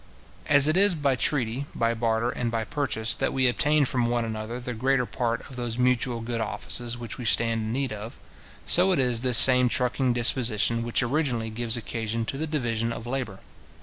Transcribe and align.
As 0.47 0.67
it 0.67 0.75
is 0.77 0.95
by 0.95 1.15
treaty, 1.15 1.67
by 1.75 1.93
barter, 1.93 2.31
and 2.31 2.49
by 2.49 2.63
purchase, 2.63 3.13
that 3.13 3.31
we 3.31 3.47
obtain 3.47 3.85
from 3.85 4.07
one 4.07 4.25
another 4.25 4.59
the 4.59 4.73
greater 4.73 5.05
part 5.05 5.47
of 5.47 5.57
those 5.57 5.77
mutual 5.77 6.21
good 6.21 6.41
offices 6.41 6.97
which 6.97 7.19
we 7.19 7.23
stand 7.25 7.61
in 7.61 7.71
need 7.71 7.93
of, 7.93 8.17
so 8.65 8.91
it 8.93 8.97
is 8.97 9.21
this 9.21 9.37
same 9.37 9.69
trucking 9.69 10.11
disposition 10.13 10.81
which 10.81 11.03
originally 11.03 11.51
gives 11.51 11.77
occasion 11.77 12.25
to 12.25 12.39
the 12.39 12.47
division 12.47 12.91
of 12.91 13.05
labour. 13.05 13.41